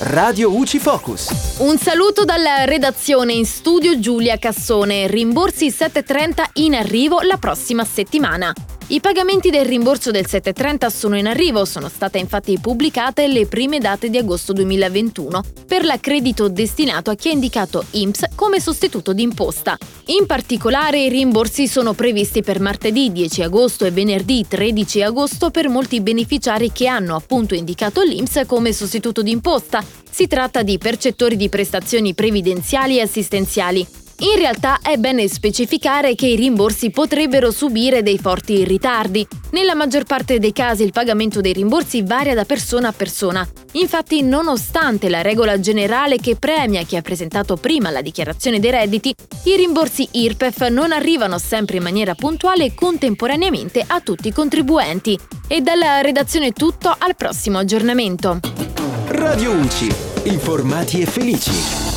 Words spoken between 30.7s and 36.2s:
percettori di prestazioni previdenziali e assistenziali in realtà è bene specificare